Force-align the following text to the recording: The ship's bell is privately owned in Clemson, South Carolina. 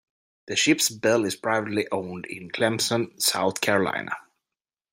The 0.47 0.55
ship's 0.55 0.89
bell 0.89 1.25
is 1.25 1.35
privately 1.35 1.87
owned 1.91 2.25
in 2.25 2.49
Clemson, 2.49 3.21
South 3.21 3.61
Carolina. 3.61 4.15